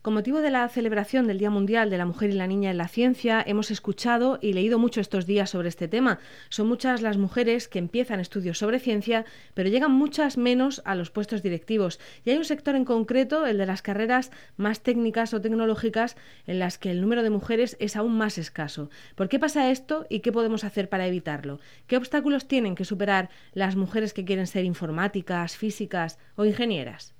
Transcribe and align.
Con 0.00 0.14
motivo 0.14 0.40
de 0.40 0.50
la 0.50 0.68
celebración 0.68 1.26
del 1.26 1.38
Día 1.38 1.50
Mundial 1.50 1.90
de 1.90 1.98
la 1.98 2.06
Mujer 2.06 2.30
y 2.30 2.34
la 2.34 2.46
Niña 2.46 2.70
en 2.70 2.78
la 2.78 2.86
Ciencia, 2.86 3.42
hemos 3.44 3.72
escuchado 3.72 4.38
y 4.40 4.52
leído 4.52 4.78
mucho 4.78 5.00
estos 5.00 5.26
días 5.26 5.50
sobre 5.50 5.68
este 5.68 5.88
tema. 5.88 6.20
Son 6.50 6.68
muchas 6.68 7.02
las 7.02 7.16
mujeres 7.16 7.66
que 7.66 7.80
empiezan 7.80 8.20
estudios 8.20 8.58
sobre 8.58 8.78
ciencia, 8.78 9.24
pero 9.54 9.68
llegan 9.68 9.90
muchas 9.90 10.36
menos 10.36 10.82
a 10.84 10.94
los 10.94 11.10
puestos 11.10 11.42
directivos. 11.42 11.98
Y 12.24 12.30
hay 12.30 12.36
un 12.36 12.44
sector 12.44 12.76
en 12.76 12.84
concreto, 12.84 13.44
el 13.44 13.58
de 13.58 13.66
las 13.66 13.82
carreras 13.82 14.30
más 14.56 14.84
técnicas 14.84 15.34
o 15.34 15.40
tecnológicas, 15.40 16.16
en 16.46 16.60
las 16.60 16.78
que 16.78 16.92
el 16.92 17.00
número 17.00 17.24
de 17.24 17.30
mujeres 17.30 17.76
es 17.80 17.96
aún 17.96 18.16
más 18.16 18.38
escaso. 18.38 18.90
¿Por 19.16 19.28
qué 19.28 19.40
pasa 19.40 19.72
esto 19.72 20.06
y 20.08 20.20
qué 20.20 20.30
podemos 20.30 20.62
hacer 20.62 20.88
para 20.88 21.08
evitarlo? 21.08 21.58
¿Qué 21.88 21.96
obstáculos 21.96 22.46
tienen 22.46 22.76
que 22.76 22.84
superar 22.84 23.30
las 23.52 23.74
mujeres 23.74 24.14
que 24.14 24.24
quieren 24.24 24.46
ser 24.46 24.64
informáticas, 24.64 25.56
físicas 25.56 26.20
o 26.36 26.44
ingenieras? 26.44 27.14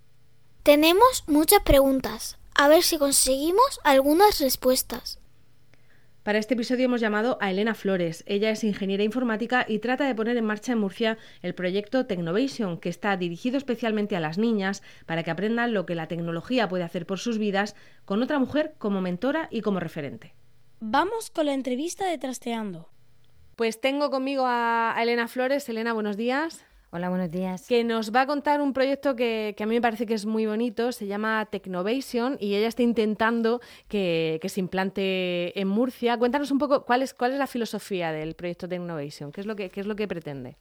Tenemos 0.63 1.25
muchas 1.27 1.61
preguntas 1.65 2.39
a 2.59 2.67
ver 2.67 2.83
si 2.83 2.99
conseguimos 2.99 3.81
algunas 3.85 4.41
respuestas. 4.41 5.21
Para 6.25 6.41
este 6.41 6.55
episodio 6.55 6.87
hemos 6.87 7.01
llamado 7.01 7.39
a 7.41 7.53
Elena 7.53 7.75
Flores. 7.75 8.25
Ella 8.27 8.51
es 8.51 8.65
ingeniera 8.65 9.05
informática 9.05 9.65
y 9.67 9.79
trata 9.79 10.07
de 10.09 10.15
poner 10.17 10.37
en 10.37 10.45
marcha 10.45 10.73
en 10.73 10.81
Murcia 10.81 11.19
el 11.41 11.55
proyecto 11.55 12.05
Technovation, 12.07 12.79
que 12.79 12.89
está 12.89 13.17
dirigido 13.17 13.57
especialmente 13.57 14.17
a 14.17 14.21
las 14.21 14.39
niñas 14.39 14.83
para 15.07 15.23
que 15.23 15.31
aprendan 15.31 15.73
lo 15.73 15.87
que 15.87 15.95
la 15.95 16.09
tecnología 16.09 16.69
puede 16.69 16.83
hacer 16.83 17.07
por 17.07 17.21
sus 17.21 17.39
vidas, 17.39 17.77
con 18.05 18.23
otra 18.25 18.41
mujer 18.41 18.75
como 18.79 19.01
mentora 19.01 19.47
y 19.53 19.61
como 19.61 19.79
referente. 19.79 20.35
Vamos 20.81 21.31
con 21.31 21.47
la 21.47 21.55
entrevista 21.55 22.07
de 22.07 22.19
Trasteando. 22.19 22.91
Pues 23.55 23.81
tengo 23.81 24.11
conmigo 24.11 24.45
a 24.47 24.97
Elena 25.01 25.29
Flores. 25.29 25.69
Elena, 25.69 25.93
buenos 25.93 26.17
días. 26.17 26.65
Hola, 26.91 27.11
buenos 27.11 27.31
días. 27.31 27.69
Que 27.69 27.85
nos 27.85 28.15
va 28.15 28.23
a 28.23 28.27
contar 28.27 28.63
un 28.63 28.73
proyecto 28.73 29.15
que, 29.15 29.55
a 29.61 29.67
mí 29.67 29.75
me 29.75 29.83
parece 29.83 30.07
que 30.07 30.15
es 30.15 30.25
muy 30.25 30.47
bonito, 30.47 30.91
se 30.91 31.07
llama 31.07 31.47
Technovation 31.51 32.39
y 32.41 32.55
ella 32.55 32.67
está 32.67 32.83
intentando 32.83 33.61
que, 33.89 34.41
se 34.43 34.61
implante 34.61 35.61
en 35.61 35.69
Murcia. 35.69 36.17
Cuéntanos 36.17 36.51
un 36.51 36.59
poco 36.59 36.87
cuál 36.87 37.03
es, 37.03 37.13
cuál 37.13 37.33
es 37.33 37.39
la 37.39 37.47
filosofía 37.47 38.11
del 38.11 38.35
proyecto 38.35 38.71
Technovation, 38.71 39.33
qué 39.33 39.43
es 39.43 39.47
lo 39.47 39.55
que, 39.55 39.69
qué 39.69 39.81
es 39.81 39.87
lo 39.87 39.97
que 39.97 40.09
pretende. 40.09 40.57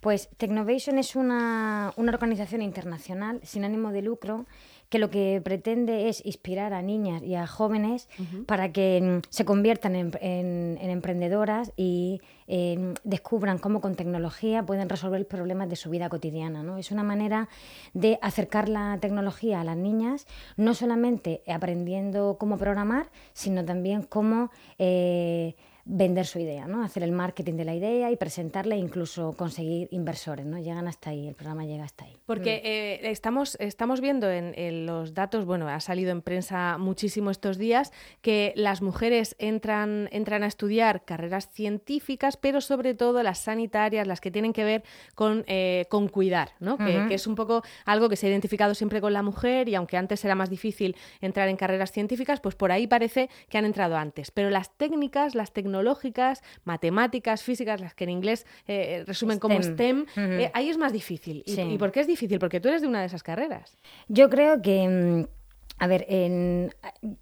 Pues 0.00 0.28
Technovation 0.36 0.98
es 0.98 1.16
una, 1.16 1.94
una 1.96 2.12
organización 2.12 2.60
internacional 2.60 3.40
sin 3.42 3.64
ánimo 3.64 3.90
de 3.90 4.02
lucro 4.02 4.44
que 4.88 4.98
lo 4.98 5.10
que 5.10 5.40
pretende 5.44 6.08
es 6.08 6.24
inspirar 6.24 6.72
a 6.72 6.82
niñas 6.82 7.22
y 7.22 7.34
a 7.34 7.46
jóvenes 7.46 8.08
para 8.46 8.72
que 8.72 9.00
mm, 9.00 9.28
se 9.28 9.44
conviertan 9.44 9.96
en, 9.96 10.78
emprendedoras 10.80 11.72
y 11.76 12.20
em, 12.46 12.94
descubran 13.04 13.58
cómo 13.58 13.80
con 13.80 13.96
tecnología 13.96 14.64
pueden 14.64 14.88
resolver 14.88 15.26
problemas 15.26 15.68
de 15.68 15.76
su 15.76 15.90
vida 15.90 16.08
cotidiana. 16.08 16.62
¿no? 16.62 16.78
Es 16.78 16.90
una 16.90 17.02
manera 17.02 17.48
de 17.92 18.18
acercar 18.22 18.68
la 18.68 18.98
tecnología 19.00 19.60
a 19.60 19.64
las 19.64 19.76
niñas, 19.76 20.26
no 20.56 20.74
solamente 20.74 21.42
aprendiendo 21.46 22.36
cómo 22.38 22.56
programar, 22.56 23.10
sino 23.32 23.64
también 23.64 24.02
cómo... 24.02 24.50
Eh, 24.78 25.54
vender 25.90 26.26
su 26.26 26.38
idea, 26.38 26.66
¿no? 26.66 26.84
hacer 26.84 27.02
el 27.02 27.12
marketing 27.12 27.54
de 27.54 27.64
la 27.64 27.74
idea 27.74 28.10
y 28.10 28.16
presentarla 28.16 28.74
e 28.74 28.78
incluso 28.78 29.32
conseguir 29.32 29.88
inversores. 29.90 30.44
¿no? 30.44 30.58
Llegan 30.58 30.86
hasta 30.86 31.10
ahí, 31.10 31.26
el 31.26 31.34
programa 31.34 31.64
llega 31.64 31.84
hasta 31.84 32.04
ahí. 32.04 32.14
Porque 32.26 32.60
mm. 32.62 32.66
eh, 32.66 33.10
estamos, 33.10 33.56
estamos 33.58 34.02
viendo 34.02 34.30
en, 34.30 34.84
los 34.84 35.14
datos, 35.14 35.46
bueno, 35.46 35.66
ha 35.66 35.80
salido 35.80 36.10
en 36.10 36.20
prensa 36.20 36.76
muchísimo 36.76 37.30
estos 37.30 37.56
días, 37.56 37.90
que 38.20 38.52
las 38.54 38.82
mujeres 38.82 39.34
entran, 39.38 40.10
entran 40.12 40.42
a 40.42 40.46
estudiar 40.46 41.06
carreras 41.06 41.48
científicas, 41.48 42.36
pero 42.36 42.60
sobre 42.60 42.94
todo 42.94 43.22
las 43.22 43.38
sanitarias, 43.38 44.06
las 44.06 44.20
que 44.20 44.30
tienen 44.30 44.52
que 44.52 44.64
ver 44.64 44.84
con, 45.14 45.44
eh, 45.46 45.86
con 45.88 46.08
cuidar, 46.08 46.50
¿no? 46.60 46.76
que, 46.76 47.06
que, 47.08 47.14
es 47.14 47.26
un 47.26 47.34
poco 47.34 47.62
algo 47.86 48.10
que 48.10 48.16
se 48.16 48.26
ha 48.26 48.30
identificado 48.30 48.74
siempre 48.74 49.00
con 49.00 49.14
la 49.14 49.22
mujer 49.22 49.70
y 49.70 49.74
aunque 49.74 49.96
antes 49.96 50.22
era 50.22 50.34
más 50.34 50.50
difícil 50.50 50.96
entrar 51.22 51.48
en 51.48 51.56
carreras 51.56 51.92
científicas, 51.92 52.40
pues 52.40 52.54
por 52.54 52.72
ahí 52.72 52.86
parece 52.86 53.30
que 53.48 53.56
han 53.56 53.64
entrado 53.64 53.96
antes. 53.96 54.30
Pero 54.30 54.50
las 54.50 54.76
técnicas, 54.76 55.34
las 55.34 55.52
tecnologías, 55.52 55.77
tecnológicas, 55.78 56.42
matemáticas, 56.64 57.42
físicas, 57.42 57.80
las 57.80 57.94
que 57.94 58.04
en 58.04 58.10
inglés 58.10 58.46
eh, 58.66 59.04
resumen 59.06 59.38
como 59.38 59.62
STEM, 59.62 60.06
eh, 60.16 60.50
ahí 60.54 60.68
es 60.68 60.76
más 60.76 60.92
difícil. 60.92 61.42
¿Y, 61.46 61.78
por 61.78 61.92
qué 61.92 62.00
es 62.00 62.06
difícil? 62.06 62.38
Porque 62.38 62.60
tú 62.60 62.68
eres 62.68 62.82
de 62.82 62.88
una 62.88 63.00
de 63.00 63.06
esas 63.06 63.22
carreras. 63.22 63.76
Yo 64.08 64.28
creo 64.28 64.60
que... 64.60 64.88
Mm, 64.88 65.38
a 65.80 65.86
ver, 65.86 66.06
en, 66.08 66.74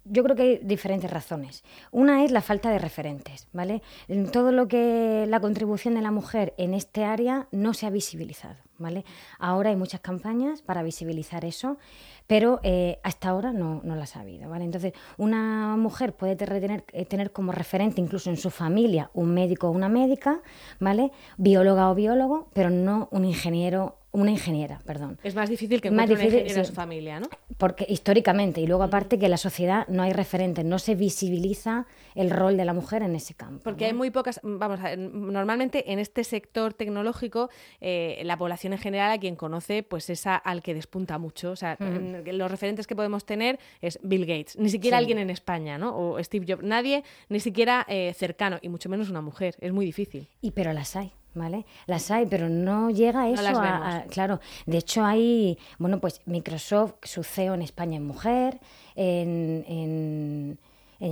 yo 0.03 0.23
creo 0.23 0.35
que 0.35 0.41
hay 0.41 0.59
diferentes 0.63 1.11
razones. 1.11 1.63
Una 1.91 2.25
es 2.25 2.31
la 2.31 2.41
falta 2.41 2.71
de 2.71 2.79
referentes, 2.79 3.47
¿vale? 3.53 3.83
En 4.07 4.31
todo 4.31 4.51
lo 4.51 4.67
que 4.67 5.25
la 5.27 5.39
contribución 5.39 5.93
de 5.93 6.01
la 6.01 6.09
mujer 6.09 6.55
en 6.57 6.73
este 6.73 7.03
área 7.03 7.47
no 7.51 7.75
se 7.75 7.85
ha 7.85 7.91
visibilizado, 7.91 8.55
¿vale? 8.79 9.05
Ahora 9.37 9.69
hay 9.69 9.75
muchas 9.75 10.01
campañas 10.01 10.63
para 10.63 10.81
visibilizar 10.81 11.45
eso, 11.45 11.77
pero 12.27 12.59
eh, 12.63 12.99
hasta 13.03 13.29
ahora 13.29 13.53
no, 13.53 13.81
no 13.83 13.95
las 13.95 14.15
ha 14.15 14.21
habido. 14.21 14.49
¿vale? 14.49 14.65
Entonces, 14.65 14.93
una 15.17 15.75
mujer 15.77 16.13
puede 16.13 16.35
tener, 16.35 16.83
eh, 16.91 17.05
tener 17.05 17.31
como 17.31 17.51
referente 17.51 18.01
incluso 18.01 18.29
en 18.29 18.37
su 18.37 18.49
familia 18.49 19.09
un 19.13 19.33
médico 19.33 19.67
o 19.67 19.71
una 19.71 19.89
médica, 19.89 20.41
¿vale? 20.79 21.11
bióloga 21.37 21.89
o 21.89 21.95
biólogo, 21.95 22.49
pero 22.53 22.69
no 22.69 23.07
un 23.11 23.25
ingeniero 23.25 23.96
una 24.11 24.31
ingeniera, 24.31 24.79
perdón. 24.85 25.19
Es 25.23 25.35
más 25.35 25.49
difícil 25.49 25.81
que 25.81 25.91
más 25.91 26.09
difícil, 26.09 26.43
una 26.43 26.51
en 26.51 26.65
su 26.65 26.73
familia, 26.73 27.19
¿no? 27.19 27.27
Porque 27.57 27.85
históricamente, 27.87 28.61
y 28.61 28.67
luego 28.67 28.83
aparte 28.83 29.19
que 29.19 29.25
en 29.25 29.31
la 29.31 29.37
sociedad 29.37 29.87
no 29.87 30.03
hay 30.03 30.13
referentes, 30.13 30.65
no 30.65 30.79
se 30.79 30.95
visibiliza 30.95 31.85
el 32.15 32.31
rol 32.31 32.57
de 32.57 32.65
la 32.65 32.73
mujer 32.73 33.03
en 33.03 33.15
ese 33.15 33.33
campo. 33.33 33.63
Porque 33.63 33.85
hay 33.85 33.93
muy 33.93 34.09
pocas, 34.09 34.39
vamos, 34.43 34.79
a, 34.79 34.95
normalmente 34.95 35.91
en 35.91 35.99
este 35.99 36.23
sector 36.23 36.73
tecnológico, 36.73 37.49
eh, 37.81 38.21
la 38.23 38.37
población 38.37 38.73
en 38.73 38.79
general 38.79 39.11
a 39.11 39.19
quien 39.19 39.35
conoce, 39.35 39.83
pues 39.83 40.09
es 40.09 40.25
al 40.25 40.61
que 40.61 40.73
despunta 40.73 41.17
mucho. 41.17 41.51
O 41.51 41.55
sea, 41.55 41.77
los 41.79 42.51
referentes 42.51 42.87
que 42.87 42.95
podemos 42.95 43.25
tener 43.25 43.59
es 43.81 43.99
Bill 44.03 44.25
Gates, 44.25 44.57
ni 44.57 44.69
siquiera 44.69 44.97
alguien 44.97 45.19
en 45.19 45.29
España, 45.29 45.77
¿no? 45.77 45.95
O 45.97 46.23
Steve 46.23 46.45
Jobs, 46.47 46.63
nadie, 46.63 47.03
ni 47.29 47.39
siquiera 47.39 47.85
eh, 47.87 48.13
cercano, 48.15 48.57
y 48.61 48.69
mucho 48.69 48.89
menos 48.89 49.09
una 49.09 49.21
mujer. 49.21 49.55
Es 49.59 49.71
muy 49.73 49.85
difícil. 49.85 50.27
Y 50.41 50.51
pero 50.51 50.73
las 50.73 50.95
hay. 50.95 51.11
¿Vale? 51.33 51.65
Las 51.85 52.11
hay, 52.11 52.25
pero 52.25 52.49
no 52.49 52.89
llega 52.89 53.23
a 53.23 53.29
eso 53.29 53.59
a, 53.59 54.03
claro, 54.09 54.39
de 54.65 54.77
hecho 54.77 55.03
hay, 55.03 55.57
bueno, 55.77 55.99
pues 55.99 56.21
Microsoft, 56.25 56.95
su 57.03 57.23
CEO 57.23 57.53
en 57.53 57.61
España 57.61 57.97
es 57.97 58.03
mujer, 58.03 58.59
en, 58.95 59.63
en 59.67 60.59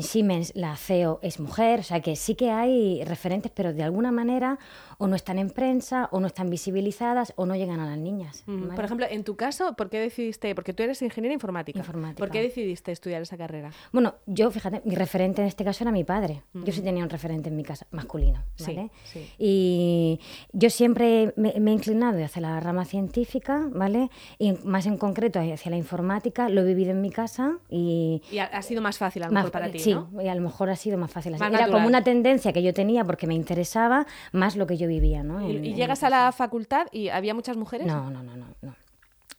Siemens 0.01 0.51
la 0.55 0.75
CEO 0.77 1.19
es 1.21 1.39
mujer, 1.39 1.79
o 1.79 1.83
sea 1.83 2.01
que 2.01 2.15
sí 2.15 2.35
que 2.35 2.51
hay 2.51 3.03
referentes, 3.03 3.51
pero 3.53 3.73
de 3.73 3.83
alguna 3.83 4.11
manera 4.11 4.57
o 4.97 5.07
no 5.07 5.15
están 5.15 5.37
en 5.39 5.49
prensa, 5.49 6.07
o 6.11 6.19
no 6.19 6.27
están 6.27 6.49
visibilizadas, 6.49 7.33
o 7.35 7.45
no 7.45 7.55
llegan 7.55 7.79
a 7.81 7.85
las 7.85 7.97
niñas. 7.97 8.43
Por 8.75 8.85
ejemplo, 8.85 9.05
en 9.09 9.23
tu 9.23 9.35
caso, 9.35 9.73
¿por 9.75 9.89
qué 9.89 9.99
decidiste, 9.99 10.55
porque 10.55 10.73
tú 10.73 10.83
eres 10.83 11.01
ingeniera 11.01 11.33
informática, 11.33 11.79
Informática. 11.79 12.17
¿por 12.19 12.29
qué 12.31 12.41
decidiste 12.41 12.91
estudiar 12.93 13.21
esa 13.21 13.35
carrera? 13.37 13.71
Bueno, 13.91 14.15
yo, 14.25 14.49
fíjate, 14.51 14.81
mi 14.85 14.95
referente 14.95 15.41
en 15.41 15.47
este 15.49 15.63
caso 15.65 15.83
era 15.83 15.91
mi 15.91 16.03
padre. 16.03 16.43
Yo 16.53 16.71
sí 16.71 16.81
tenía 16.81 17.03
un 17.03 17.09
referente 17.09 17.49
en 17.49 17.55
mi 17.57 17.63
casa, 17.63 17.85
masculino, 17.91 18.43
¿vale? 18.59 18.89
Sí, 19.03 19.19
sí. 19.19 19.31
Y 19.37 20.19
yo 20.53 20.69
siempre 20.69 21.33
me, 21.35 21.53
me 21.59 21.71
he 21.71 21.73
inclinado 21.73 22.23
hacia 22.23 22.41
la 22.41 22.59
rama 22.59 22.85
científica, 22.85 23.67
¿vale? 23.73 24.09
Y 24.39 24.53
más 24.63 24.85
en 24.85 24.97
concreto 24.97 25.39
hacia 25.39 25.69
la 25.71 25.77
informática, 25.77 26.47
lo 26.49 26.61
he 26.61 26.65
vivido 26.65 26.91
en 26.91 27.01
mi 27.01 27.11
casa 27.11 27.57
y... 27.69 28.21
Y 28.31 28.37
ha, 28.39 28.45
ha 28.45 28.61
sido 28.61 28.81
más 28.81 28.97
fácil 28.97 29.23
a 29.23 29.27
lo 29.27 29.33
más- 29.33 29.43
mejor 29.43 29.51
para 29.51 29.71
ti, 29.71 29.74
sí, 29.79 29.93
¿no? 29.93 30.09
y 30.21 30.27
a 30.27 30.35
lo 30.35 30.41
mejor 30.41 30.69
ha 30.69 30.75
sido 30.75 30.97
más 30.97 31.11
fácil. 31.11 31.33
así. 31.33 31.39
Más 31.41 31.49
Era 31.49 31.59
natural. 31.61 31.77
como 31.79 31.87
una 31.87 32.03
tendencia 32.03 32.53
que 32.53 32.61
yo 32.63 32.73
tenía 32.73 33.03
porque 33.05 33.27
me 33.27 33.33
interesaba 33.35 34.05
más 34.31 34.55
lo 34.55 34.67
que 34.67 34.77
yo 34.77 34.87
vivía, 34.87 35.23
¿no? 35.23 35.41
Y, 35.49 35.57
En- 35.57 35.65
y 35.65 35.69
en 35.71 35.75
llegas 35.75 36.03
a 36.03 36.09
la 36.09 36.31
facultad 36.31 36.87
y 36.91 37.09
había 37.09 37.33
muchas 37.33 37.57
mujeres. 37.57 37.87
no, 37.87 38.09
no, 38.09 38.23
no, 38.23 38.35
no, 38.37 38.47
no. 38.61 38.75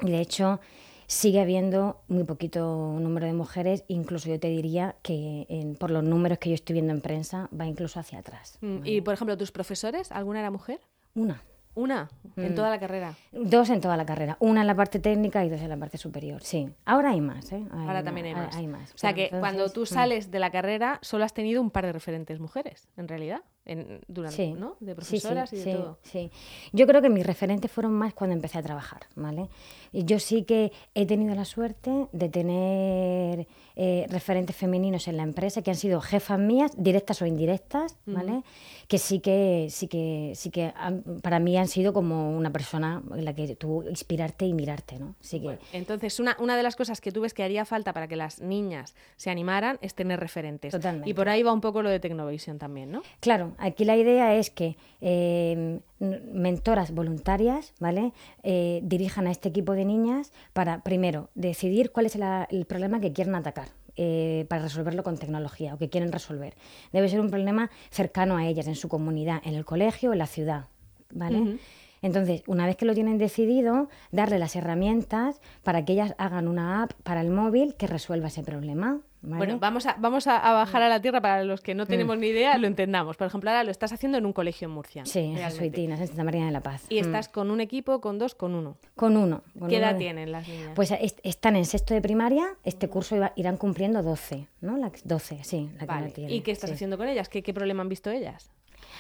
Y 0.03 0.11
de 0.11 0.21
hecho, 0.21 0.61
sigue 1.07 1.41
habiendo 1.41 2.03
muy 2.09 2.25
poquito 2.25 2.97
número 3.01 3.27
de 3.27 3.33
mujeres, 3.33 3.85
incluso 3.89 4.29
yo 4.29 4.39
te 4.41 4.49
diría 4.49 4.97
que 5.03 5.47
en- 5.49 5.77
por 5.77 5.91
los 5.91 6.03
números 6.05 6.39
que 6.39 6.51
yo 6.51 6.55
estoy 6.55 6.75
viendo 6.75 6.93
en 6.93 7.01
prensa, 7.01 7.49
va 7.59 7.67
incluso 7.67 8.01
hacia 8.01 8.19
atrás. 8.19 8.59
Mm, 8.61 8.79
Y 8.85 9.01
por 9.01 9.15
ejemplo, 9.15 9.37
tus 9.37 9.53
profesores, 9.53 10.11
¿alguna 10.13 10.41
era 10.41 10.51
mujer? 10.51 10.81
Una. 11.15 11.43
Una 11.77 12.09
en 12.37 12.53
Mm. 12.53 12.55
toda 12.55 12.71
la 12.71 12.81
carrera. 12.81 13.15
Dos 13.33 13.71
en 13.71 13.81
toda 13.81 13.97
la 13.97 14.05
carrera, 14.05 14.37
una 14.41 14.63
en 14.63 14.67
la 14.67 14.75
parte 14.75 14.99
técnica 14.99 15.45
y 15.45 15.49
dos 15.51 15.61
en 15.61 15.69
la 15.69 15.77
parte 15.77 15.99
superior, 15.99 16.43
sí. 16.43 16.69
Ahora 16.87 17.11
hay 17.11 17.21
más, 17.21 17.53
¿eh? 17.53 17.65
Hay 17.71 17.87
Ahora 17.87 18.03
también 18.03 18.27
hay 18.27 18.35
más. 18.35 18.57
Hay 18.57 18.67
más. 18.67 18.95
O 18.95 18.99
sea 18.99 19.13
que 19.13 19.29
cuando 19.29 19.71
tú 19.71 19.83
mm. 19.83 19.87
sales 19.87 20.31
de 20.31 20.39
la 20.41 20.51
carrera, 20.51 20.99
solo 21.03 21.25
has 21.25 21.33
tenido 21.35 21.61
un 21.61 21.71
par 21.71 21.87
de 21.87 21.93
referentes 21.93 22.41
mujeres, 22.41 22.89
en 22.97 23.09
realidad, 23.09 23.43
en, 23.67 24.01
durante, 24.09 24.37
Sí, 24.37 24.53
¿no? 24.55 24.77
De 24.81 24.95
profesoras 24.95 25.51
sí, 25.51 25.57
y 25.57 25.59
de 25.59 25.65
sí, 25.65 25.71
todo. 25.73 25.99
sí. 26.03 26.31
Yo 26.73 26.87
creo 26.87 27.03
que 27.03 27.11
mis 27.11 27.27
referentes 27.27 27.71
fueron 27.71 27.93
más 27.93 28.15
cuando 28.15 28.35
empecé 28.35 28.59
a 28.59 28.63
trabajar, 28.63 29.03
¿vale? 29.15 29.49
Y 29.93 30.05
Yo 30.05 30.19
sí 30.19 30.43
que 30.45 30.73
he 30.95 31.05
tenido 31.07 31.35
la 31.35 31.45
suerte 31.45 32.07
de 32.13 32.29
tener 32.29 33.47
eh, 33.77 34.07
referentes 34.09 34.57
femeninos 34.57 35.07
en 35.09 35.17
la 35.17 35.23
empresa 35.23 35.63
que 35.63 35.71
han 35.71 35.77
sido 35.77 36.01
jefas 36.01 36.39
mías, 36.39 36.73
directas 36.77 37.21
o 37.23 37.27
indirectas, 37.27 37.97
¿vale? 38.07 38.43
Que 38.89 38.99
sí 38.99 39.21
que 39.21 39.67
sí 39.71 39.87
que 39.89 40.33
sí 40.35 40.51
que 40.51 40.73
han- 40.77 41.03
para 41.23 41.39
mí 41.41 41.57
han 41.59 41.69
sido 41.69 41.93
como 41.93 42.37
una 42.37 42.51
persona 42.53 43.03
en 43.15 43.25
la 43.25 43.35
que 43.35 43.55
tú 43.57 43.83
inspirarte 43.89 44.47
y 44.47 44.55
mirarte, 44.55 44.99
¿no? 44.99 45.15
Sí 45.21 45.41
que 45.41 45.59
Entonces, 45.73 46.21
una, 46.21 46.37
una 46.41 46.57
de 46.57 46.63
las 46.63 46.77
cosas 46.77 47.01
que 47.01 47.13
tú 47.13 47.21
ves 47.21 47.35
que 47.35 47.43
haría 47.43 47.65
falta 47.65 47.93
para 47.93 48.09
que 48.09 48.17
las 48.17 48.41
niñas 48.41 48.95
se 49.17 49.31
animaran 49.31 49.79
es 49.83 49.95
tener 49.95 50.21
referentes. 50.21 50.71
Totalmente. 50.73 51.11
Y 51.11 51.15
por 51.15 51.29
ahí 51.29 51.43
va 51.43 51.53
un 51.53 51.61
poco 51.61 51.83
lo 51.83 51.91
de 51.91 52.01
Technovation 52.01 52.59
también, 52.59 52.91
¿no? 52.93 53.03
Claro, 53.21 53.53
aquí 53.59 53.85
la 53.85 53.97
idea 53.97 54.35
es 54.35 54.51
que 54.51 54.77
eh, 55.01 55.81
mentoras 56.01 56.93
voluntarias, 56.93 57.73
¿vale? 57.81 58.13
Eh, 58.43 58.81
dirijan 58.83 59.27
a 59.27 59.31
este 59.31 59.49
equipo 59.49 59.73
de 59.73 59.85
niñas 59.85 60.33
para, 60.53 60.83
primero, 60.83 61.31
decidir 61.35 61.93
cuál 61.93 62.07
es 62.07 62.17
la- 62.17 62.47
el 62.51 62.65
problema 62.67 63.01
que 63.01 63.13
quieren 63.13 63.35
atacar. 63.35 63.69
eh, 63.99 64.45
para 64.51 64.61
resolverlo 64.61 65.03
con 65.03 65.17
tecnología 65.17 65.73
o 65.73 65.79
que 65.79 65.89
quieren 65.89 66.13
resolver. 66.13 66.53
Debe 66.93 67.09
ser 67.09 67.19
un 67.19 67.31
problema 67.31 67.71
cercano 67.89 68.37
a 68.37 68.47
ellas, 68.47 68.67
en 68.67 68.75
su 68.75 68.89
comunidad, 68.91 69.41
en 69.43 69.55
el 69.55 69.65
colegio, 69.65 70.13
en 70.13 70.19
la 70.19 70.27
ciudad. 70.27 70.67
¿vale? 71.15 71.39
Entonces, 72.03 72.43
una 72.47 72.67
vez 72.67 72.77
que 72.77 72.85
lo 72.85 72.93
tienen 72.93 73.17
decidido, 73.17 73.89
darle 74.13 74.39
las 74.39 74.55
herramientas 74.55 75.41
para 75.63 75.87
que 75.87 75.95
ellas 75.95 76.15
hagan 76.19 76.47
una 76.47 76.83
app 76.83 76.93
para 77.05 77.23
el 77.23 77.31
móvil 77.31 77.75
que 77.75 77.87
resuelva 77.87 78.29
ese 78.29 78.43
problema. 78.43 79.01
¿Vale? 79.27 79.39
Bueno, 79.39 79.59
vamos 79.59 79.85
a, 79.87 79.97
vamos 79.99 80.27
a, 80.27 80.39
a 80.39 80.53
bajar 80.53 80.83
a 80.83 80.89
la 80.89 81.01
tierra 81.03 81.21
para 81.21 81.45
los 81.45 81.61
que 81.61 81.75
no 81.75 81.85
tenemos 81.87 82.17
ni 82.19 82.29
idea, 82.29 82.57
lo 82.59 82.67
entendamos. 82.67 83.17
Por 83.17 83.27
ejemplo, 83.27 83.51
ahora 83.51 83.65
lo 83.65 83.71
estás 83.71 83.93
haciendo 83.93 84.17
en 84.19 84.25
un 84.27 84.33
colegio 84.33 84.67
en 84.69 84.73
Murcia. 84.75 85.05
sí, 85.05 85.19
en. 85.21 85.37
Jesuitinas, 85.37 86.01
en 86.01 86.07
Santa 86.07 86.25
María 86.25 86.45
de 86.47 86.51
la 86.53 86.61
Paz. 86.63 86.85
Y 86.89 86.97
Mm. 86.97 87.05
estás 87.05 87.29
con 87.29 87.51
un 87.51 87.61
equipo, 87.61 88.01
con 88.01 88.19
dos, 88.19 88.35
con 88.35 88.55
uno. 88.55 88.77
Con 88.95 89.17
uno. 89.17 89.43
con 89.59 89.69
¿Qué 89.69 89.77
uno 89.77 89.85
edad 89.85 89.93
de- 89.95 89.99
tienen 89.99 90.33
las 90.33 90.47
niñas? 90.49 90.71
Pues 90.75 90.91
est- 90.93 91.21
están 91.23 91.57
en 91.57 91.65
sexto 91.67 91.93
de 91.95 92.01
primaria, 92.01 92.47
este 92.65 92.89
curso 92.89 93.17
iba- 93.17 93.33
irán 93.37 93.57
cumpliendo 93.57 94.03
12, 94.03 94.49
¿no? 94.61 94.77
La, 94.77 94.91
12, 95.05 95.43
sí, 95.45 95.69
la 95.75 95.81
que 95.81 95.87
Vale. 95.87 96.07
no 96.07 96.13
tiene, 96.13 96.33
¿Y 96.33 96.41
qué 96.41 96.53
estás 96.53 96.71
sí. 96.71 96.75
haciendo 96.75 96.97
con 96.97 97.09
ellas? 97.09 97.29
¿Qué, 97.29 97.43
qué 97.43 97.53
problema 97.53 97.83
han 97.83 97.89
visto 97.89 98.11
ellas? 98.11 98.51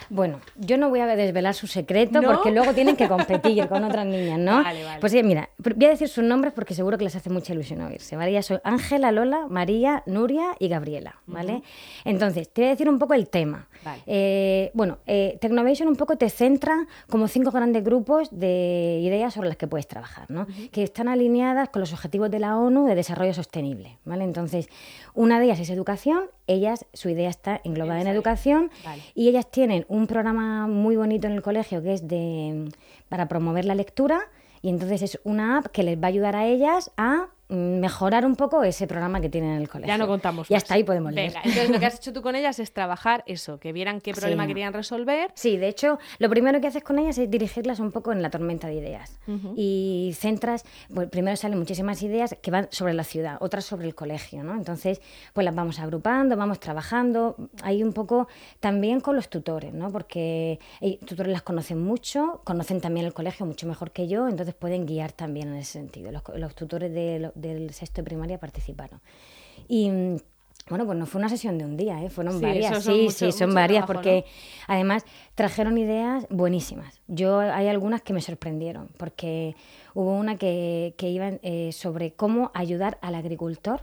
Bueno, 0.09 0.41
yo 0.57 0.77
no 0.77 0.89
voy 0.89 1.01
a 1.01 1.07
desvelar 1.07 1.55
su 1.55 1.67
secreto 1.67 2.21
¿No? 2.21 2.33
porque 2.33 2.51
luego 2.51 2.73
tienen 2.75 2.97
que 2.97 3.09
competir 3.09 3.67
con 3.69 3.85
otras 3.85 4.07
niñas, 4.07 4.39
¿no? 4.39 4.63
Vale, 4.63 4.85
vale. 4.85 5.01
Pues 5.01 5.13
sí, 5.13 5.23
mira, 5.23 5.51
voy 5.59 5.87
a 5.87 5.91
decir 5.91 6.09
sus 6.09 6.25
nombres 6.25 6.53
porque 6.53 6.75
seguro 6.75 6.97
que 6.99 7.05
les 7.05 7.17
hace 7.17 7.31
mucha 7.31 7.53
ilusión 7.53 7.81
oírse, 7.81 8.17
¿vale? 8.17 8.33
Ya 8.33 8.43
son 8.43 8.61
Ángela, 8.65 9.13
Lola, 9.13 9.47
María, 9.49 10.03
Nuria 10.07 10.55
y 10.59 10.69
Gabriela, 10.69 11.17
¿vale? 11.27 11.63
Entonces, 12.05 12.49
te 12.49 12.63
voy 12.63 12.69
a 12.69 12.71
decir 12.71 12.89
un 12.89 12.99
poco 12.99 13.15
el 13.15 13.29
tema. 13.29 13.69
Vale. 13.87 14.03
Eh, 14.05 14.73
bueno, 14.75 14.99
eh, 15.07 15.39
Technovation 15.41 15.87
un 15.87 15.95
poco 15.95 16.17
te 16.17 16.29
centra 16.29 16.89
como 17.09 17.29
cinco 17.29 17.53
grandes 17.53 17.85
grupos 17.85 18.29
de 18.37 18.99
ideas 19.01 19.33
sobre 19.33 19.47
las 19.47 19.57
que 19.57 19.69
puedes 19.69 19.87
trabajar, 19.87 20.29
¿no? 20.29 20.49
Que 20.73 20.83
están 20.83 21.07
alineadas 21.07 21.69
con 21.69 21.79
los 21.79 21.93
objetivos 21.93 22.29
de 22.29 22.41
la 22.41 22.59
ONU 22.59 22.87
de 22.87 22.97
desarrollo 22.97 23.33
sostenible, 23.33 23.99
¿vale? 24.05 24.25
Entonces, 24.25 24.69
una 25.15 25.39
de 25.39 25.45
ellas 25.45 25.61
es 25.61 25.71
educación, 25.71 26.25
ellas, 26.49 26.85
su 26.95 27.09
idea 27.09 27.31
está 27.31 27.61
englobada 27.63 28.01
en 28.01 28.09
educación 28.09 28.73
Vale. 28.85 29.03
y 29.15 29.29
ellas 29.29 29.49
tienen 29.49 29.87
un 29.89 30.09
programa 30.09 30.67
muy 30.67 30.97
bonito 30.97 31.29
en 31.29 31.35
el 31.35 31.43
colegio 31.43 31.81
que 31.81 31.95
es 31.95 32.09
de 32.09 32.69
para 33.09 33.29
promover 33.29 33.65
la 33.67 33.77
lectura 33.77 34.21
y 34.63 34.69
entonces 34.69 35.03
es 35.03 35.21
una 35.23 35.59
app 35.59 35.67
que 35.67 35.85
les 35.85 35.97
va 35.97 36.07
a 36.07 36.09
ayudar 36.09 36.35
a 36.35 36.47
ellas 36.47 36.91
a 36.97 37.29
mejorar 37.49 38.27
un 38.27 38.35
poco 38.37 38.65
ese 38.65 38.87
programa 38.87 39.21
que 39.21 39.29
tienen 39.29 39.53
en 39.53 39.61
el 39.63 39.69
colegio. 39.69 39.93
Ya 39.93 39.99
no 39.99 40.07
contamos 40.07 40.51
Y 40.51 40.55
más. 40.55 40.63
hasta 40.63 40.75
ahí 40.75 40.83
podemos 40.85 41.13
leer. 41.13 41.29
Venga, 41.33 41.41
entonces 41.45 41.71
lo 41.71 41.79
que 41.79 41.87
has 41.87 41.95
hecho 41.99 42.13
tú 42.13 42.23
con 42.23 42.35
ellas 42.35 42.59
es 42.59 42.73
trabajar 42.73 43.23
eso, 43.27 43.59
que 43.61 43.73
vieran 43.73 44.01
qué 44.01 44.13
problema 44.13 44.45
Sí. 44.45 44.49
querían 44.49 44.73
resolver. 44.73 45.31
Sí, 45.35 45.57
de 45.57 45.69
hecho, 45.69 45.99
lo 46.19 46.29
primero 46.29 46.61
que 46.61 46.67
haces 46.67 46.83
con 46.83 46.99
ellas 46.99 47.19
es 47.19 47.31
dirigirlas 47.31 47.79
un 47.81 47.93
poco 47.93 48.13
en 48.13 48.23
la 48.23 48.31
tormenta 48.31 48.67
de 48.69 48.75
ideas. 48.75 49.19
Y 49.57 50.13
centras, 50.19 50.65
pues 50.93 51.09
primero 51.09 51.37
salen 51.37 51.59
muchísimas 51.59 52.03
ideas 52.03 52.37
que 52.43 52.51
van 52.51 52.69
sobre 52.71 52.95
la 52.95 53.05
ciudad, 53.05 53.37
otras 53.41 53.65
sobre 53.65 53.87
el 53.87 53.95
colegio, 53.95 54.43
¿no? 54.43 54.55
Entonces, 54.55 55.01
pues 55.33 55.45
las 55.45 55.55
vamos 55.55 55.79
agrupando, 55.79 56.37
vamos 56.37 56.59
trabajando, 56.61 57.37
ahí 57.63 57.83
un 57.83 57.93
poco 57.93 58.29
también 58.61 59.01
con 59.01 59.17
los 59.17 59.29
tutores, 59.29 59.73
¿no? 59.73 59.91
Porque 59.93 60.59
eh, 60.81 60.99
tutores 61.07 61.33
las 61.33 61.43
conocen 61.43 61.81
mucho, 61.83 62.41
conocen 62.45 62.81
también 62.81 63.07
el 63.07 63.13
colegio 63.15 63.47
mucho 63.47 63.67
mejor 63.67 63.91
que 63.93 64.09
yo, 64.09 64.29
entonces 64.29 64.55
pueden 64.55 64.87
guiar 64.87 65.13
también 65.13 65.49
en 65.49 65.57
ese 65.57 65.73
sentido. 65.73 66.11
Los, 66.13 66.23
los 66.37 66.55
tutores 66.55 66.93
de 66.93 67.19
lo- 67.21 67.33
del 67.37 67.73
sexto 67.73 68.01
de 68.03 68.05
primaria 68.05 68.39
participaron. 68.39 69.01
Y... 69.69 69.91
mm, 69.91 70.17
Bueno, 70.69 70.85
pues 70.85 70.99
no 70.99 71.07
fue 71.07 71.21
una 71.21 71.29
sesión 71.29 71.59
de 71.59 71.65
un 71.65 71.77
día, 71.77 72.03
¿eh? 72.03 72.11
fueron 72.11 72.39
Sí, 72.39 72.43
varias, 72.43 72.83
sí, 72.83 73.03
mucho- 73.05 73.11
sí, 73.13 73.31
son 73.31 73.55
varias, 73.55 73.87
trabajo, 73.87 73.93
porque 73.93 74.25
¿no? 74.27 74.75
Además, 74.75 75.05
trajeron 75.37 75.79
ideas 75.79 76.27
buenísimas. 76.29 77.01
Yo 77.07 77.39
hay 77.39 77.69
algunas 77.69 78.03
que 78.03 78.13
me 78.13 78.21
sorprendieron, 78.21 78.89
porque 78.99 79.55
hubo 79.95 80.13
una 80.19 80.37
que, 80.39 80.95
que 80.99 81.09
iba 81.09 81.29
eh, 81.43 81.71
sobre 81.73 82.15
cómo 82.15 82.51
ayudar 82.53 82.99
al 83.01 83.15
agricultor 83.15 83.83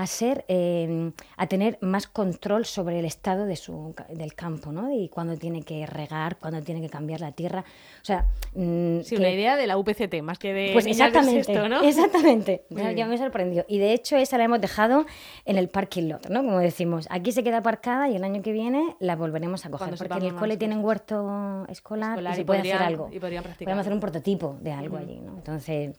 a 0.00 0.06
ser 0.06 0.44
eh, 0.48 1.10
a 1.36 1.46
tener 1.48 1.78
más 1.80 2.06
control 2.06 2.64
sobre 2.66 2.98
el 3.00 3.04
estado 3.04 3.46
de 3.46 3.56
su 3.56 3.94
del 4.10 4.34
campo, 4.34 4.70
¿no? 4.70 4.92
Y 4.92 5.08
cuándo 5.08 5.36
tiene 5.36 5.62
que 5.62 5.86
regar, 5.86 6.36
cuándo 6.38 6.62
tiene 6.62 6.80
que 6.80 6.88
cambiar 6.88 7.20
la 7.20 7.32
tierra, 7.32 7.64
o 8.00 8.04
sea, 8.04 8.26
mm, 8.54 9.00
Sí, 9.00 9.16
que- 9.16 9.20
una 9.22 9.30
idea 9.30 9.56
de 9.56 9.66
la 9.66 9.76
UPCT, 9.76 10.22
más 10.22 10.38
que 10.38 10.52
de 10.52 10.70
pues 10.72 10.86
exactamente, 10.86 11.44
sexto, 11.44 11.68
¿no? 11.68 11.82
exactamente. 11.82 12.64
Ya- 12.70 12.92
ya 12.92 13.06
me 13.06 13.18
sorprendió. 13.18 13.64
Y 13.68 13.78
de 13.78 13.92
hecho 13.92 14.16
esa 14.16 14.38
la 14.38 14.44
hemos 14.44 14.60
dejado 14.60 15.04
en 15.44 15.58
el 15.58 15.68
parking 15.68 16.08
lot, 16.08 16.28
¿no? 16.28 16.44
Como 16.44 16.58
decimos, 16.60 17.06
aquí 17.10 17.32
se 17.32 17.42
queda 17.42 17.58
aparcada 17.58 18.08
y 18.08 18.16
el 18.16 18.24
año 18.24 18.40
que 18.42 18.52
viene 18.52 18.96
la 19.00 19.16
volveremos 19.16 19.66
a 19.66 19.70
coger, 19.70 19.94
porque 19.96 20.14
en 20.18 20.22
el 20.24 20.34
cole 20.34 20.56
tienen 20.56 20.84
huerto 20.84 21.66
escolar, 21.68 22.10
Escolar 22.12 22.32
y 22.32 22.36
se 22.36 22.40
y 22.42 22.44
puede 22.44 22.60
podrían- 22.60 22.76
hacer 22.76 22.86
algo. 22.86 23.08
y 23.12 23.18
podrían 23.18 23.42
practicar. 23.42 23.64
Podemos 23.66 23.80
hacer 23.80 23.92
un 23.94 24.00
prototipo 24.00 24.56
de 24.60 24.72
algo 24.72 24.96
allí, 24.96 25.18
¿no? 25.20 25.32
Entonces, 25.38 25.96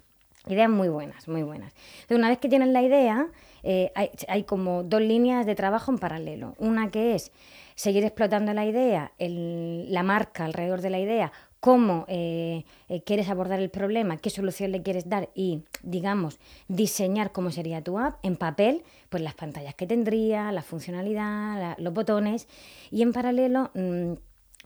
ideas 0.48 0.70
muy 0.70 0.90
buenas, 0.90 1.28
muy 1.28 1.44
buenas. 1.44 1.74
Entonces, 2.02 2.18
una 2.18 2.30
vez 2.30 2.38
que 2.40 2.50
tienen 2.50 2.74
la 2.74 2.82
idea, 2.82 3.28
eh, 3.64 3.92
hay, 4.28 4.44
como 4.44 4.84
dos 4.84 5.02
líneas 5.02 5.46
de 5.46 5.56
trabajo 5.56 5.92
en 5.92 5.98
paralelo. 6.00 6.56
Una 6.58 6.90
que 6.90 7.16
es 7.16 7.32
seguir 7.76 8.04
explotando 8.04 8.54
la 8.54 8.66
idea, 8.66 9.12
la 9.18 10.04
marca 10.04 10.46
alrededor 10.46 10.82
de 10.82 10.90
la 10.90 11.00
idea, 11.00 11.32
cómo 11.60 12.06
eh, 12.08 12.64
eh, 12.88 13.02
quieres 13.04 13.28
abordar 13.30 13.60
el 13.60 13.70
problema, 13.70 14.16
qué 14.18 14.30
solución 14.30 14.72
le 14.72 14.82
quieres 14.82 15.10
dar 15.10 15.30
y, 15.36 15.64
digamos, 15.84 16.40
diseñar 16.70 17.32
cómo 17.34 17.52
sería 17.52 17.84
tu 17.84 18.00
app 18.00 18.18
en 18.24 18.38
papel, 18.38 18.84
pues 19.10 19.22
las 19.24 19.34
pantallas 19.34 19.76
que 19.76 19.86
tendría, 19.86 20.54
la 20.54 20.62
funcionalidad, 20.62 21.60
la- 21.60 21.76
los 21.78 21.94
botones. 21.94 22.48
Y 22.92 23.02
en 23.02 23.12
paralelo 23.12 23.72
mm, 23.74 24.14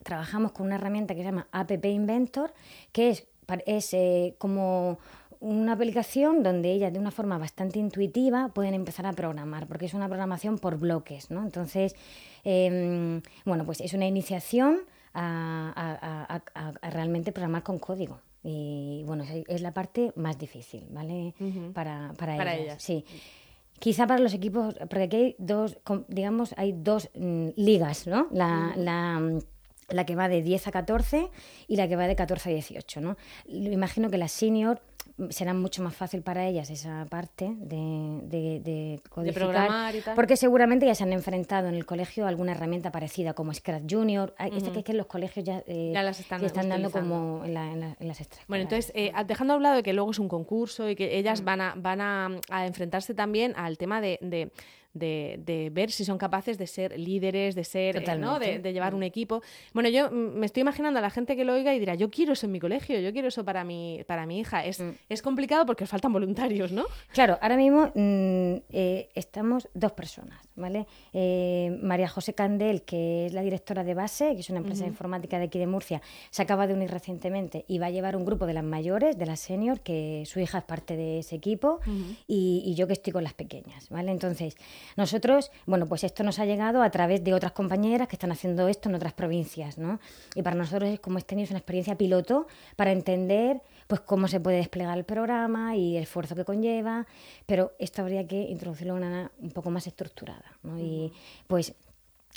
trabajamos 0.04 0.52
con 0.52 0.68
una 0.68 0.76
herramienta 0.76 1.16
que 1.16 1.22
se 1.22 1.26
llama 1.26 1.48
App 1.52 1.72
Inventor, 1.84 2.54
que 2.92 3.10
es, 3.10 3.26
es 3.66 3.94
eh, 3.96 4.36
como 4.38 5.00
una 5.44 5.74
aplicación 5.74 6.42
donde 6.42 6.72
ellas 6.72 6.94
de 6.94 7.00
una 7.00 7.12
forma 7.12 7.38
bastante 7.38 7.78
intuitiva 7.80 8.50
pueden 8.54 8.74
empezar 8.74 9.06
a 9.06 9.14
programar, 9.14 9.68
porque 9.68 9.86
es 9.86 9.94
una 9.94 10.08
programación 10.08 10.58
por 10.58 10.78
bloques, 10.78 11.30
¿no? 11.32 11.44
Entonces, 11.44 11.96
em, 12.44 13.22
bueno, 13.46 13.66
pues 13.66 13.82
es 13.82 13.94
una 13.94 14.06
iniciación 14.08 14.80
a, 15.14 15.72
a- 15.76 16.36
a- 16.36 16.42
a- 16.56 16.74
a 16.82 16.90
realmente 16.90 17.32
programar 17.32 17.64
con 17.64 17.78
código. 17.80 18.20
Y 18.44 19.04
bueno, 19.06 19.24
es, 19.48 19.62
la 19.62 19.74
parte 19.74 20.12
más 20.16 20.38
difícil, 20.38 20.86
¿vale? 20.92 21.34
Ujú. 21.40 21.72
para, 21.74 22.14
para, 22.18 22.36
Para 22.38 22.56
ellas. 22.56 22.64
ellas. 22.66 22.84
Sí. 22.84 23.06
Quizá 23.80 24.08
para 24.08 24.20
los 24.22 24.34
equipos, 24.34 24.76
porque 24.90 25.04
aquí 25.04 25.16
hay 25.18 25.36
dos, 25.40 25.78
digamos, 26.08 26.54
hay 26.58 26.72
dos 26.74 27.10
mm, 27.16 27.50
ligas, 27.58 28.08
¿no? 28.08 28.28
La, 28.32 28.74
la, 28.78 29.22
la 29.90 30.06
que 30.06 30.16
va 30.16 30.30
de 30.30 30.42
10 30.42 30.68
a 30.68 30.72
14 30.72 31.30
y 31.68 31.76
la 31.76 31.88
que 31.88 31.96
va 31.98 32.08
de 32.08 32.16
14 32.16 32.50
a 32.50 32.54
18, 32.54 33.02
¿no? 33.02 33.18
Imagino 33.48 34.10
que 34.10 34.18
las 34.18 34.32
senior 34.32 34.82
será 35.30 35.54
mucho 35.54 35.84
más 35.84 35.96
fácil 35.96 36.22
para 36.22 36.46
ellas 36.48 36.70
esa 36.70 37.06
parte 37.10 37.54
de, 37.58 38.20
de, 38.24 38.60
de 38.62 39.02
codificar, 39.10 39.44
programar 39.44 39.96
y 39.96 40.02
tal. 40.02 40.16
porque 40.16 40.36
seguramente 40.38 40.86
ya 40.86 40.96
se 40.96 41.04
han 41.04 41.14
enfrentado 41.14 41.68
en 41.68 41.76
el 41.76 41.86
colegio 41.86 42.26
a 42.26 42.30
alguna 42.30 42.52
herramienta 42.54 42.92
parecida 42.92 43.34
como 43.34 43.54
Scratch 43.54 43.84
Junior. 43.94 44.34
Este 44.40 44.72
que 44.72 44.80
es 44.80 44.86
que 44.86 44.94
los 44.94 45.06
colegios 45.08 45.46
ya, 45.46 45.64
eh, 45.68 45.92
Ya 45.94 46.04
las 46.04 46.20
están 46.20 46.40
se 46.40 46.48
están 46.48 46.70
dando 46.70 46.90
como 46.92 47.44
en, 47.46 47.54
la- 47.54 47.72
en 47.72 47.80
la- 47.80 47.96
en 48.00 48.08
las 48.08 48.20
extras. 48.22 48.44
Bueno, 48.48 48.64
entonces, 48.64 48.92
eh, 48.96 49.12
dejando 49.28 49.54
a 49.54 49.58
un 49.58 49.64
lado 49.64 49.76
de 49.76 49.84
que 49.84 49.94
luego 49.94 50.12
es 50.12 50.20
un 50.20 50.28
concurso 50.28 50.90
y 50.90 50.96
que 50.96 51.18
ellas 51.18 51.42
Mm. 51.42 51.46
van 51.46 51.62
a, 51.62 51.74
van 51.78 52.02
a, 52.02 52.30
a 52.50 52.66
enfrentarse 52.68 53.14
también 53.14 53.54
al 53.56 53.78
tema 53.78 54.02
de, 54.02 54.18
de, 54.22 54.52
de- 54.94 55.40
de 55.44 55.70
ver 55.72 55.92
si 55.92 56.06
son 56.06 56.18
capaces 56.18 56.58
de 56.58 56.68
ser 56.68 56.98
líderes, 57.00 57.56
de 57.56 57.64
ser, 57.64 57.98
eh, 57.98 58.00
¿no? 58.20 58.40
De 58.62 58.74
llevar 58.74 58.94
un 58.96 59.04
equipo. 59.04 59.42
Bueno, 59.74 59.90
yo 59.90 60.10
mm, 60.12 60.38
me 60.40 60.46
estoy 60.46 60.62
imaginando 60.62 61.00
a 61.00 61.02
la 61.02 61.10
gente 61.10 61.36
que 61.36 61.44
lo 61.46 61.54
oiga 61.54 61.74
y 61.74 61.80
dirá, 61.80 61.96
yo 61.96 62.10
quiero 62.12 62.34
eso 62.34 62.46
en 62.46 62.52
mi 62.52 62.60
colegio, 62.60 63.00
yo 63.00 63.12
quiero 63.12 63.28
eso 63.28 63.44
para 63.44 63.64
mi, 63.64 64.04
para 64.08 64.26
mi 64.26 64.40
hija. 64.40 64.64
Es, 64.66 64.80
Mm. 64.80 64.92
es 65.10 65.22
complicado 65.22 65.66
porque 65.66 65.84
os 65.84 65.90
faltan 65.90 66.14
voluntarios, 66.14 66.72
¿no? 66.72 66.86
Claro, 67.12 67.38
ahora 67.42 67.58
mismo 67.58 67.92
mm, 67.96 68.56
eh, 68.72 69.10
estamos 69.16 69.68
dos 69.74 69.92
personas, 69.94 70.40
¿vale? 70.56 70.88
Eh, 71.14 71.78
María 71.82 72.08
José 72.08 72.34
Candel, 72.34 72.84
que 72.84 73.26
es 73.26 73.34
la 73.34 73.42
directora 73.42 73.84
de 73.84 73.94
base, 73.94 74.34
que 74.34 74.42
es 74.42 74.50
una 74.50 74.60
empresa 74.60 74.86
informática 74.86 75.40
de 75.40 75.46
aquí 75.46 75.60
de 75.60 75.68
Murcia, 75.68 76.02
se 76.30 76.42
acaba 76.42 76.68
de 76.68 76.74
unir 76.74 76.92
recientemente 76.92 77.66
y 77.68 77.80
va 77.80 77.88
a 77.88 77.92
llevar 77.92 78.16
un 78.16 78.26
grupo 78.26 78.46
de 78.46 78.54
las 78.54 78.64
mayores, 78.64 79.18
de 79.18 79.26
las 79.26 79.40
senior, 79.40 79.82
que 79.82 80.24
su 80.26 80.40
hija 80.40 80.60
es 80.60 80.64
parte 80.64 80.96
de 80.96 81.20
ese 81.20 81.36
equipo, 81.36 81.80
y, 82.28 82.64
y 82.66 82.76
yo 82.76 82.88
que 82.88 82.94
estoy 82.94 83.14
con 83.14 83.24
las 83.24 83.34
pequeñas, 83.34 83.90
¿vale? 83.90 84.12
Entonces, 84.12 84.56
nosotros, 84.96 85.52
bueno, 85.66 85.86
pues 85.88 86.04
esto 86.04 86.24
nos 86.24 86.40
ha 86.40 86.46
llegado 86.46 86.82
a 86.82 86.90
través 86.90 87.24
de 87.24 87.34
otras 87.34 87.52
compañeras 87.52 88.08
que 88.08 88.16
están 88.16 88.32
haciendo 88.32 88.68
esto 88.68 88.90
en 88.90 88.96
otras 88.96 89.14
provincias, 89.14 89.78
¿no? 89.78 90.00
Y 90.36 90.42
para 90.42 90.56
nosotros 90.56 90.90
es 90.90 91.00
como 91.00 91.18
este 91.18 91.36
año 91.36 91.44
es 91.44 91.50
una 91.50 91.60
experiencia 91.60 91.98
piloto 91.98 92.48
para 92.76 92.92
entender 92.92 93.62
pues 93.88 94.02
cómo 94.02 94.28
se 94.28 94.40
puede 94.40 94.58
desplegar 94.58 94.98
el 94.98 95.04
programa 95.04 95.76
y 95.76 95.98
el 95.98 96.04
esfuerzo 96.04 96.36
que 96.36 96.46
conlleva, 96.46 97.06
pero 97.46 97.74
esto 97.80 98.02
habría 98.02 98.26
que 98.26 98.42
introducirlo 98.42 98.94
de 98.96 99.00
una 99.00 99.32
un 99.40 99.52
poco 99.52 99.70
más 99.70 99.88
estructurada, 99.88 100.43
¿no? 100.64 100.80
Y 100.80 101.12
pues 101.48 101.76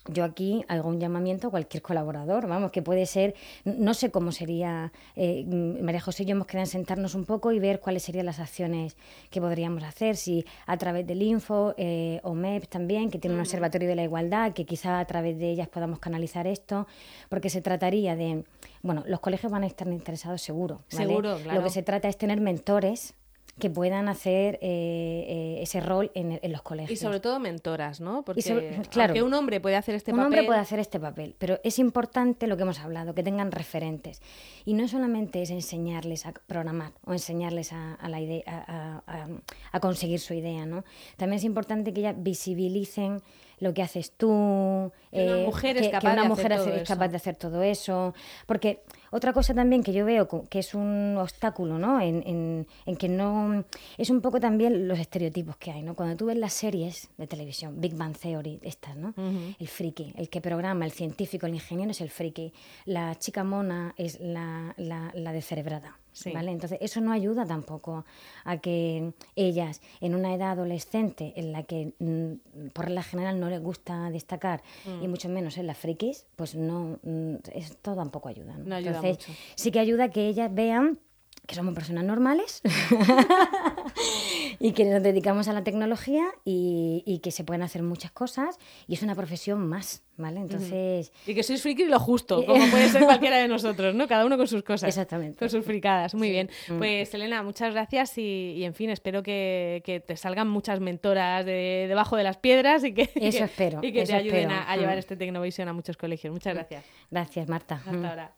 yo 0.08 0.24
aquí 0.24 0.64
hago 0.68 0.88
un 0.88 1.00
llamamiento 1.00 1.48
a 1.48 1.50
cualquier 1.50 1.82
colaborador, 1.82 2.46
vamos, 2.46 2.70
que 2.70 2.82
puede 2.82 3.06
ser, 3.06 3.34
no 3.64 3.94
sé 3.94 4.10
cómo 4.10 4.32
sería, 4.32 4.92
eh, 5.14 5.44
mm, 5.46 5.82
María 5.84 6.00
José 6.00 6.22
y 6.22 6.26
yo 6.26 6.32
hemos 6.32 6.46
quedado 6.46 6.64
en 6.64 6.70
sentarnos 6.70 7.14
un 7.14 7.24
poco 7.24 7.52
y 7.52 7.58
ver 7.58 7.80
cuáles 7.80 8.02
serían 8.02 8.26
las 8.26 8.38
acciones 8.38 8.96
que 9.30 9.40
podríamos 9.40 9.82
hacer, 9.82 10.16
si 10.16 10.44
a 10.66 10.76
través 10.76 11.06
del 11.06 11.22
Info, 11.22 11.74
eh, 11.76 12.20
OMEP 12.22 12.66
también, 12.68 13.10
que 13.10 13.18
tiene 13.18 13.34
un 13.34 13.40
observatorio 13.40 13.88
de 13.88 13.96
la 13.96 14.04
igualdad, 14.04 14.52
que 14.52 14.64
quizá 14.64 15.00
a 15.00 15.04
través 15.06 15.38
de 15.38 15.50
ellas 15.50 15.68
podamos 15.68 15.98
canalizar 15.98 16.46
esto, 16.46 16.86
porque 17.28 17.50
se 17.50 17.60
trataría 17.60 18.16
de, 18.16 18.44
bueno, 18.82 19.02
los 19.06 19.20
colegios 19.20 19.50
van 19.50 19.64
a 19.64 19.66
estar 19.66 19.88
interesados 19.88 20.42
seguro, 20.42 20.82
¿vale? 20.92 21.06
Seguro, 21.06 21.38
claro. 21.42 21.58
Lo 21.58 21.64
que 21.64 21.70
se 21.70 21.82
trata 21.82 22.08
es 22.08 22.16
tener 22.16 22.40
mentores 22.40 23.14
que 23.58 23.70
puedan 23.70 24.08
hacer 24.08 24.58
eh, 24.60 25.24
eh, 25.28 25.62
ese 25.62 25.80
rol 25.80 26.10
en, 26.14 26.38
en 26.42 26.52
los 26.52 26.60
colegios. 26.62 26.90
Y 26.90 26.96
sobre 27.02 27.20
todo 27.20 27.40
mentoras, 27.40 28.00
¿no? 28.02 28.22
Porque 28.22 28.42
sobre- 28.42 28.82
claro. 28.90 29.24
un 29.24 29.32
hombre 29.32 29.60
puede 29.60 29.76
hacer 29.76 29.94
este 29.94 30.10
un 30.12 30.18
papel... 30.18 30.26
hombre 30.26 30.44
puede 30.44 30.58
hacer 30.60 30.78
este 30.78 31.00
papel, 31.00 31.34
pero 31.38 31.58
es 31.64 31.78
importante 31.78 32.46
lo 32.48 32.56
que 32.56 32.64
hemos 32.64 32.80
hablado, 32.80 33.14
que 33.14 33.22
tengan 33.22 33.50
referentes. 33.52 34.20
Y 34.66 34.74
no 34.74 34.86
solamente 34.88 35.40
es 35.40 35.50
enseñarles 35.50 36.26
a 36.26 36.32
programar 36.46 36.92
o 37.06 37.12
enseñarles 37.14 37.72
a, 37.72 37.94
a 37.94 38.08
la 38.10 38.20
idea, 38.20 38.42
a- 38.46 39.02
a- 39.06 39.28
a 39.72 39.80
conseguir 39.80 40.20
su 40.20 40.34
idea, 40.34 40.66
¿no? 40.66 40.84
También 41.16 41.38
es 41.38 41.44
importante 41.44 41.94
que 41.94 42.00
ellas 42.00 42.16
visibilicen 42.18 43.22
lo 43.58 43.72
que 43.72 43.82
haces 43.82 44.12
tú, 44.12 44.92
Que 45.10 45.26
una 45.26 45.38
eh, 45.38 45.46
mujer 45.46 45.76
es 45.76 45.82
que, 45.82 45.88
que 45.88 45.92
capaz 45.92 46.08
de 46.08 46.12
una 46.12 46.22
hacer 46.22 46.30
mujer 46.30 46.56
todo 46.58 46.74
es 46.74 46.82
eso. 46.82 46.92
capaz 46.94 47.08
de 47.08 47.16
hacer 47.16 47.36
todo 47.36 47.62
eso. 47.62 48.14
Porque 48.46 48.82
otra 49.10 49.32
cosa 49.32 49.54
también 49.54 49.82
que 49.82 49.92
yo 49.92 50.04
veo 50.04 50.28
que 50.50 50.58
es 50.58 50.74
un 50.74 51.16
obstáculo, 51.18 51.78
¿no? 51.78 52.00
En, 52.00 52.22
en- 52.26 52.66
en 52.84 52.96
que 52.96 53.08
no... 53.08 53.64
Es 53.96 54.10
un 54.10 54.20
poco 54.20 54.40
también 54.40 54.86
los 54.88 54.98
estereotipos 54.98 55.56
que 55.56 55.70
hay, 55.70 55.82
¿no? 55.82 55.94
Cuando 55.94 56.16
tú 56.16 56.26
ves 56.26 56.36
las 56.36 56.52
series 56.52 57.08
de 57.16 57.26
televisión, 57.26 57.80
Big 57.80 57.94
Bang 57.94 58.16
Theory, 58.16 58.58
estas, 58.62 58.94
¿no? 58.96 59.14
El 59.58 59.68
friki, 59.68 60.12
el 60.16 60.28
que 60.28 60.40
programa, 60.40 60.84
el 60.84 60.92
científico, 60.92 61.46
el 61.46 61.54
ingeniero 61.54 61.92
es 61.92 62.00
el 62.02 62.10
friki. 62.10 62.52
La 62.84 63.14
chica 63.18 63.42
mona 63.44 63.94
es 63.96 64.20
la, 64.20 64.74
la, 64.76 65.10
la 65.14 65.32
descerebrada. 65.32 65.98
Sí. 66.16 66.32
¿Vale? 66.32 66.50
Entonces, 66.50 66.78
eso 66.80 67.02
no 67.02 67.12
ayuda 67.12 67.44
tampoco 67.44 68.06
a 68.44 68.56
que 68.56 69.12
ellas, 69.34 69.82
en 70.00 70.14
una 70.14 70.32
edad 70.34 70.52
adolescente 70.52 71.34
en 71.36 71.52
la 71.52 71.64
que 71.64 71.92
mm, 71.98 72.68
por 72.72 72.86
regla 72.86 73.02
general 73.02 73.38
no 73.38 73.50
les 73.50 73.60
gusta 73.62 74.08
destacar, 74.10 74.62
Mm. 74.86 75.02
y 75.04 75.08
mucho 75.08 75.28
menos 75.28 75.58
en 75.58 75.66
las 75.66 75.76
frikis, 75.76 76.24
pues 76.34 76.54
no, 76.54 76.98
mm, 77.02 77.34
esto 77.54 77.94
tampoco 77.94 78.30
ayuda. 78.30 78.56
¿no? 78.56 78.64
No 78.64 78.74
ayuda 78.76 78.96
Entonces, 78.96 79.28
mucho. 79.28 79.38
sí 79.56 79.70
que 79.70 79.78
ayuda 79.78 80.08
que 80.08 80.26
ellas 80.26 80.50
vean 80.54 80.98
que 81.46 81.54
somos 81.54 81.74
personas 81.74 82.04
normales 82.04 82.60
y 84.58 84.72
que 84.72 84.84
nos 84.84 85.02
dedicamos 85.02 85.48
a 85.48 85.52
la 85.52 85.62
tecnología 85.64 86.24
y, 86.44 87.02
y 87.06 87.18
que 87.20 87.30
se 87.30 87.44
pueden 87.44 87.62
hacer 87.62 87.82
muchas 87.82 88.10
cosas 88.10 88.58
y 88.88 88.94
es 88.94 89.02
una 89.02 89.14
profesión 89.14 89.66
más, 89.66 90.02
¿vale? 90.16 90.40
Entonces, 90.40 91.12
Y 91.26 91.34
que 91.34 91.42
sois 91.42 91.62
friki 91.62 91.84
lo 91.86 91.98
justo, 92.00 92.44
como 92.46 92.66
puede 92.70 92.88
ser 92.88 93.04
cualquiera 93.04 93.36
de 93.38 93.48
nosotros, 93.48 93.94
¿no? 93.94 94.08
Cada 94.08 94.24
uno 94.26 94.36
con 94.36 94.48
sus 94.48 94.62
cosas. 94.62 94.88
Exactamente. 94.88 95.38
Con 95.38 95.50
sus 95.50 95.64
fricadas. 95.64 96.14
Muy 96.14 96.30
bien. 96.30 96.50
Mm. 96.68 96.78
Pues, 96.78 97.12
Elena, 97.14 97.42
muchas 97.42 97.72
gracias 97.72 98.16
y, 98.18 98.54
y, 98.56 98.64
en 98.64 98.74
fin, 98.74 98.90
espero 98.90 99.22
que, 99.22 99.82
que 99.84 100.00
te 100.00 100.16
salgan 100.16 100.48
muchas 100.48 100.80
mentoras 100.80 101.44
de, 101.46 101.86
debajo 101.88 102.16
de 102.16 102.24
las 102.24 102.36
piedras 102.38 102.82
y 102.84 102.92
que, 102.92 103.02
Eso 103.02 103.10
que- 103.38 103.44
espero, 103.44 103.80
y 103.82 103.92
que 103.92 104.04
te 104.04 104.14
ayuden 104.14 104.50
a, 104.50 104.70
a 104.70 104.76
llevar 104.76 104.96
Mm. 104.96 104.98
este 104.98 105.16
Tecnovisión 105.16 105.68
a 105.68 105.72
muchos 105.72 105.96
colegios. 105.96 106.32
Muchas 106.32 106.54
gracias. 106.54 106.84
gracias, 107.10 107.48
Marta. 107.48 107.76
Hasta 107.76 107.92
Mm. 107.92 108.04
ahora. 108.04 108.32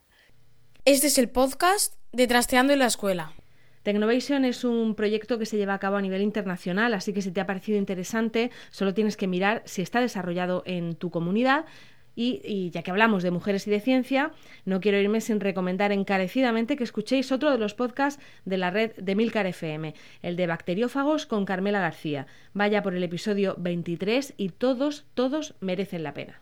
Este 0.91 1.05
es 1.05 1.19
el 1.19 1.29
podcast 1.29 1.93
de 2.13 2.25
Trasteando 2.25 2.73
en 2.73 2.79
la 2.79 2.87
Escuela. 2.87 3.33
Tecnovation 3.83 4.43
es 4.43 4.63
un 4.63 4.95
proyecto 4.95 5.37
que 5.37 5.45
se 5.45 5.55
lleva 5.55 5.75
a 5.75 5.79
cabo 5.79 5.97
a 5.97 6.01
nivel 6.01 6.23
internacional, 6.23 6.95
así 6.95 7.13
que 7.13 7.21
si 7.21 7.29
te 7.29 7.39
ha 7.39 7.45
parecido 7.45 7.77
interesante, 7.77 8.49
solo 8.71 8.95
tienes 8.95 9.15
que 9.15 9.27
mirar 9.27 9.61
si 9.65 9.83
está 9.83 10.01
desarrollado 10.01 10.63
en 10.65 10.95
tu 10.95 11.11
comunidad. 11.11 11.65
Y, 12.15 12.41
y 12.43 12.71
ya 12.71 12.81
que 12.81 12.89
hablamos 12.89 13.21
de 13.21 13.29
mujeres 13.29 13.67
y 13.67 13.69
de 13.69 13.81
ciencia, 13.81 14.31
no 14.65 14.81
quiero 14.81 14.97
irme 14.97 15.21
sin 15.21 15.39
recomendar 15.39 15.91
encarecidamente 15.91 16.75
que 16.75 16.85
escuchéis 16.85 17.31
otro 17.31 17.51
de 17.51 17.59
los 17.59 17.75
podcasts 17.75 18.19
de 18.45 18.57
la 18.57 18.71
red 18.71 18.93
de 18.95 19.13
Milcar 19.13 19.45
FM, 19.45 19.93
el 20.23 20.35
de 20.37 20.47
Bacteriófagos 20.47 21.27
con 21.27 21.45
Carmela 21.45 21.81
García. 21.81 22.25
Vaya 22.55 22.81
por 22.81 22.95
el 22.95 23.03
episodio 23.03 23.53
23 23.59 24.33
y 24.37 24.49
todos, 24.49 25.05
todos 25.13 25.53
merecen 25.59 26.01
la 26.01 26.15
pena. 26.15 26.41